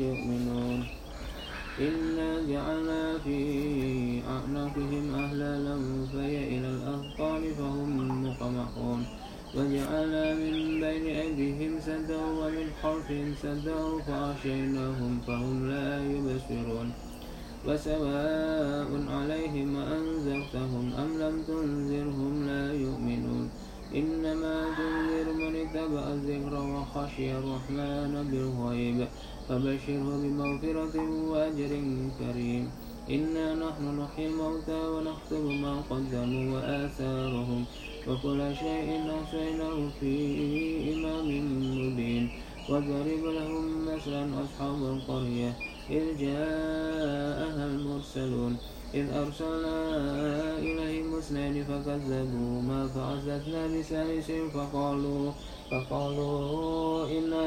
[0.00, 0.80] يؤمنون.
[1.80, 3.38] إنا جعلنا في
[4.28, 5.76] أعناقهم أهلالا
[6.12, 7.90] فهي إلى الأذقان فهم
[8.24, 9.00] مقمحون.
[9.56, 16.92] وجعلنا من بين أيديهم سدا ومن خلفهم سدا فأغشيناهم فهم لا يبصرون.
[17.66, 23.50] وسواء عليهم أنذرتهم أم لم تنذرهم لا يؤمنون.
[23.94, 28.98] إنما تنذر من اتبع الذكر وخشي الرحمن بالغيب.
[29.50, 30.96] فبشره بمغفرة
[31.30, 31.72] وأجر
[32.18, 32.70] كريم.
[33.10, 37.64] إنا نحن نحيي الموتى ونكتب ما قدموا وآثارهم.
[38.08, 40.14] وكل شيء أحصيناه في
[40.94, 41.28] إمام
[41.80, 42.30] مبين.
[42.70, 45.50] واضرب لهم مثلا أصحاب القرية.
[45.90, 48.56] إذ جاءها المرسلون.
[48.94, 49.76] إذ أرسلنا
[50.58, 55.32] إليهم اثنين فكذبوا ما فعززنا بثالث فقالوا
[55.70, 57.46] فقالوا إنا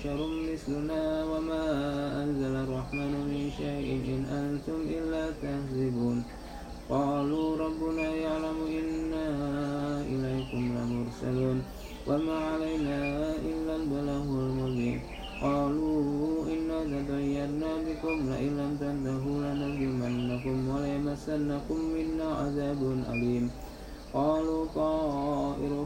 [0.00, 0.16] بشر
[0.52, 0.99] مثلنا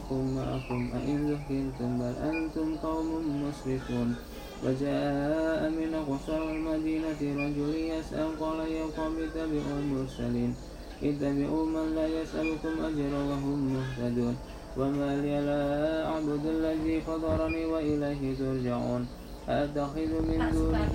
[0.10, 3.10] طائركم معكم أئن ذكرتم بل أنتم قوم
[3.44, 4.16] مسرفون
[4.64, 10.56] وجاء من قصر المدينة رجل يسأل قال يا قوم اتبعوا المرسلين.
[11.04, 14.36] اتبعوا من لا يسألكم أجرا وهم مهتدون.
[14.78, 15.64] وما لي لا
[16.10, 19.08] أعبد الذي فطرني وإليه ترجعون.
[19.50, 20.94] أتخذ من دونه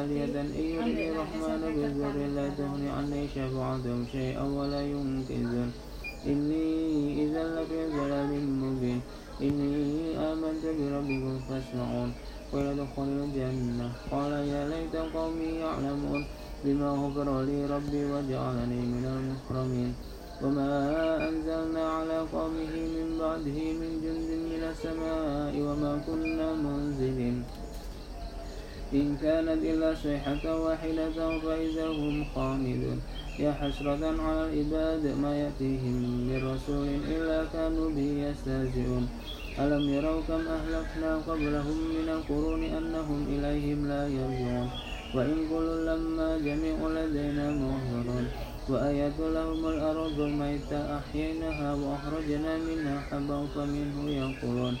[0.00, 5.70] آلية إن يرد الرحمن بضر لا تغني عني شفاعتهم شيئا ولا ينقذون.
[6.26, 6.66] إني
[7.24, 7.39] إذا
[9.42, 12.10] إني آمنت بربكم فاسمعون
[12.52, 13.88] ويدخل الجنة.
[14.12, 16.22] قال يا ليت قومي يعلمون
[16.64, 19.92] بما غفر لي ربي وجعلني من المكرمين.
[20.42, 20.72] وما
[21.28, 27.36] أنزلنا على قومه من بعده من جند من السماء وما كنا منزلين.
[28.92, 33.00] إن كانت إلا صيحة واحدة فإذا هم خامدون.
[33.38, 35.96] يا حسرة على العباد ما يأتيهم
[36.28, 39.08] من رسول إلا كانوا به يستهزئون.
[39.58, 44.70] ألم يروا كم أهلكنا قبلهم من القرون أنهم إليهم لا يرجعون.
[45.14, 48.26] وإن كل لما جميع لدينا محضرون
[48.68, 54.76] وآية لهم الأرض الميتة أحييناها وأخرجنا منها حبا فمنه يأكلون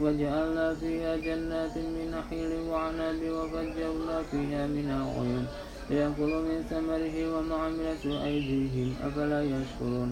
[0.00, 5.46] وجعلنا فيها جنات من نخيل وعناب وفجرنا فيها من العيون
[5.90, 8.94] ليأكلوا من ثمره وما عملت أيديهم.
[9.06, 10.10] أفلا يشكرون؟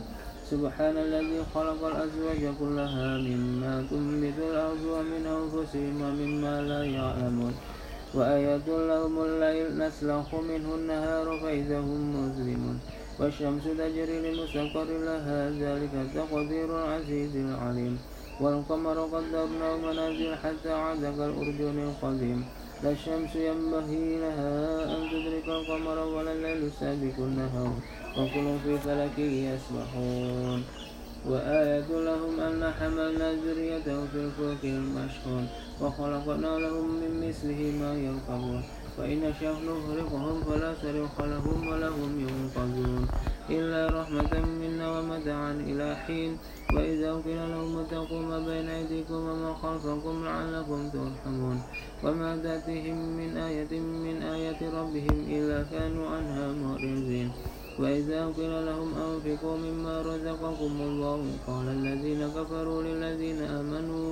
[0.51, 7.55] سبحان الذي خلق الأزواج كلها مما تنبت الأرض ومن أنفسهم ومما لا يعلمون.
[8.15, 12.79] وآية لهم الليل نسلخ منه النهار فإذا هم مظلمون.
[13.21, 17.99] والشمس تجري لمستقر لها ذلك تقدير العزيز العليم.
[18.41, 22.45] والقمر قدرناه منازل حتى عاد كالأرجون القديم.
[22.83, 27.73] لا الشمس ينبغي لها أن تدرك القمر ولا الليل سابق النهار.
[28.19, 30.63] وكل في فلك يسبحون.
[31.29, 35.49] وآية لهم أن حملنا ذريته في الفلك المشحون.
[35.81, 38.63] وخلقنا لهم من مثله ما يركبون.
[38.97, 43.05] فإن نشأ نغرقهم فلا صريخ لهم ولا هم ينقذون.
[43.51, 46.39] إلا رحمة منا ومتاعا إلى حين.
[46.77, 51.59] وإذا قيل لهم اتقوا ما بين أيديكم وما خلفكم لعلكم ترحمون.
[52.05, 57.31] وما تأتيهم من آية من آيات ربهم إلا كانوا عنها معرضين.
[57.75, 64.04] وإذا قيل لهم أنفقوا مما رزقكم الله قال الذين كفروا للذين آمنوا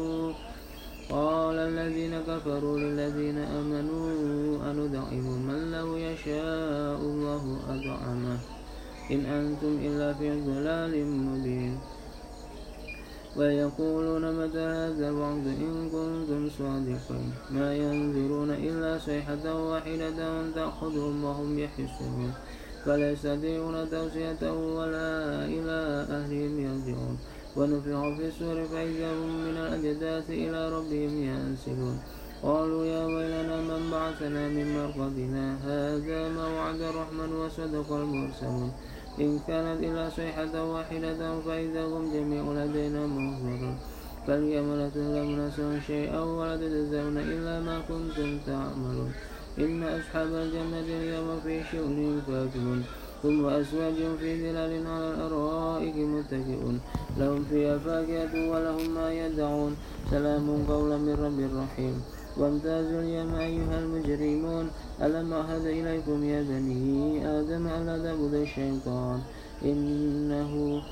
[1.12, 4.06] قال الذين كفروا للذين آمنوا
[4.70, 8.38] أندعم من لو يشاء الله أدعمه
[9.11, 11.79] إن أنتم إلا في ضلال مبين.
[13.37, 17.32] ويقولون متى هذا الوعد إن كنتم صادقين.
[17.50, 20.20] ما ينظرون إلا صيحة واحدة
[20.55, 22.32] تأخذهم وهم يحسون
[22.85, 24.43] فلا يستطيعون توصية
[24.79, 25.79] ولا إلى
[26.17, 27.17] أهلهم يرجعون.
[27.56, 31.96] ونفخ في السور فإذا هم من الأجداث إلى ربهم ينسلون
[32.43, 38.70] قالوا يا ويلنا من بعثنا من مرقدنا؟ هذا ما وعد الرحمن وصدق المرسلون.
[39.20, 43.76] إن كانت إلا صيحة واحدة فإذا هم جميع لدينا محضرون
[44.26, 49.12] فاليوم لا تظلم نفس شيئا ولا تجزون إلا ما كنتم تعملون.
[49.58, 52.81] إن أصحاب الجنة اليوم في شغل فاكهون.
[53.22, 56.80] ثم أزواج في ظلال على الأرائك متكئون.
[57.19, 59.76] لهم فيها فاكهة ولهم ما يدعون.
[60.10, 62.02] سلام قولا من رب رحيم.
[62.38, 64.66] وامتازوا اليوم أيها المجرمون.
[65.02, 69.19] ألم أهد إليكم يا بني آدم ألا تعبدوا الشيطان؟
[69.64, 70.82] إنه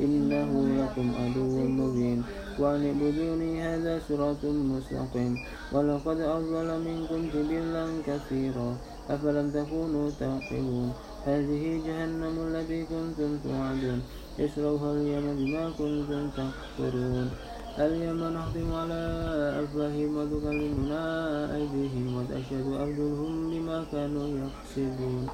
[0.00, 0.50] إنه
[0.80, 2.22] لكم عدو مبين.
[2.58, 5.34] وأن اعبدوني هذا صراط مستقيم.
[5.72, 8.70] ولقد أضل منكم جبلا كثيرا.
[9.10, 10.92] أفلم تكونوا تعقلون؟
[11.26, 14.00] هذه جهنم التي كنتم توعدون.
[14.40, 17.30] اصلوها اليوم بما كنتم تكفرون.
[17.78, 19.00] اليوم نختم على
[19.64, 21.04] أفواههم وتكلمنا
[21.56, 25.26] أيديهم وتشهد أرجلهم بما كانوا يكسبون.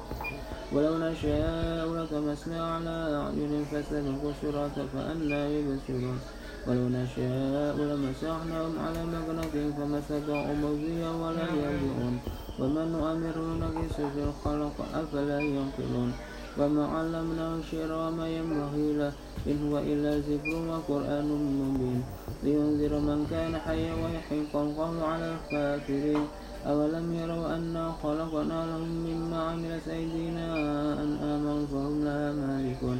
[0.73, 6.19] ولو نشاء لطمسنا على أعين فاستبقوا الصراط فأنا يبصرون
[6.67, 12.15] ولو نشاء لمسحناهم على مكنتهم فما استطاعوا مضيا ولا يرجعون
[12.59, 16.11] ومن نؤمره نقص في الخلق أفلا ينقلون.
[16.59, 19.11] وما علمناه الشعر وما ينبغي له
[19.47, 21.27] إن هو إلا ذكر وقرآن
[21.59, 22.03] مبين.
[22.43, 26.23] لينذر من كان حيا ويحق القول على الكافرين.
[26.67, 30.47] أولم يروا أنا خلقنا لهم مما عملت أيدينا
[31.03, 32.99] أن آمنوا فهم لها مالكون.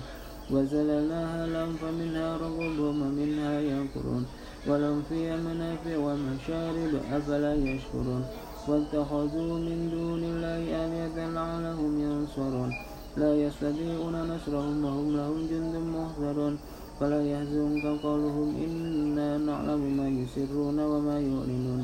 [0.52, 4.24] وزللناها لهم فمنها رغبهم ومنها يأكلون
[4.68, 8.24] ولهم فيها منافع ومشارب أفلا يشكرون.
[8.70, 12.72] واتخذوا من دون الله آلهة لعلهم ينصرون.
[13.18, 16.54] لا يستطيعون نصرهم وهم لهم جند محضرون.
[17.00, 21.84] فلا يحزنك قولهم إنا نعلم ما يسرون وما يعلنون.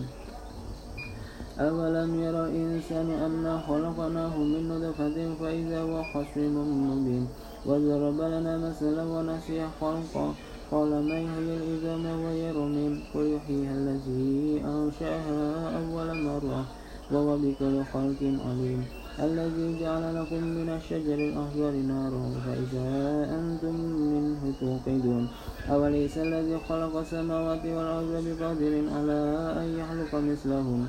[1.59, 6.55] أولم ير الإنسان أنا خلقناه من نطفة فإذا هو خصيم
[6.89, 7.25] مبين.
[7.65, 10.25] وضرب لنا مثلا ونسي خلقا
[10.71, 15.41] قال من هي العظام وهي رميم قل يحييها الذي أنشأها
[15.77, 16.65] أول مرة
[17.12, 18.81] وهو بكل خلق عليم.
[19.19, 22.89] الذي جعل لكم من الشجر الأخضر نارا فإذا
[23.38, 23.75] أنتم
[24.13, 25.27] منه توقدون.
[25.69, 29.21] أوليس الذي خلق السماوات والأرض بقادر على
[29.62, 30.88] أن يخلق مثلهم؟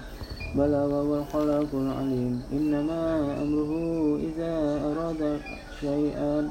[0.56, 2.42] بلى وهو الخلاق العليم.
[2.52, 3.02] إنما
[3.42, 3.72] أمره
[4.16, 4.52] إذا
[4.88, 5.40] أراد
[5.80, 6.50] شيئا